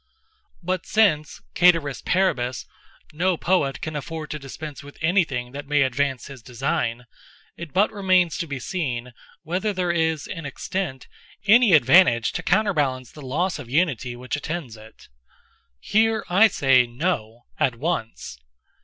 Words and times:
But 0.63 0.87
since, 0.87 1.41
ceteris 1.53 2.01
paribus, 2.01 2.65
no 3.13 3.37
poet 3.37 3.81
can 3.81 3.95
afford 3.95 4.31
to 4.31 4.39
dispense 4.39 4.81
with 4.83 4.97
anything 4.99 5.51
that 5.51 5.67
may 5.67 5.83
advance 5.83 6.25
his 6.25 6.41
design, 6.41 7.05
it 7.55 7.71
but 7.71 7.91
remains 7.91 8.35
to 8.39 8.47
be 8.47 8.59
seen 8.59 9.13
whether 9.43 9.73
there 9.73 9.91
is, 9.91 10.25
in 10.25 10.43
extent, 10.43 11.05
any 11.45 11.73
advantage 11.73 12.31
to 12.31 12.41
counterbalance 12.41 13.11
the 13.11 13.21
loss 13.21 13.59
of 13.59 13.69
unity 13.69 14.15
which 14.15 14.35
attends 14.35 14.75
it. 14.75 15.07
Here 15.79 16.25
I 16.31 16.47
say 16.47 16.87
no, 16.87 17.43
at 17.59 17.75
once. 17.75 18.39